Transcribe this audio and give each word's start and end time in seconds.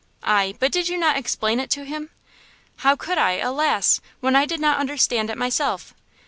"Ay, 0.23 0.55
but 0.59 0.71
did 0.71 0.89
you 0.89 0.97
not 0.97 1.15
explain 1.15 1.59
it 1.59 1.69
to 1.69 1.85
him?" 1.85 2.09
"How 2.77 2.95
could 2.95 3.19
I, 3.19 3.33
alas! 3.33 4.01
when 4.19 4.35
I 4.35 4.47
did 4.47 4.59
not 4.59 4.79
understand 4.79 5.29
it 5.29 5.37
myself? 5.37 5.93